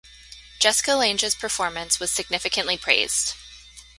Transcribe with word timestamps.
Jessica 0.57 0.93
Lange's 0.95 1.35
performance 1.35 1.99
was 1.99 2.09
significantly 2.09 2.75
praised. 2.75 3.35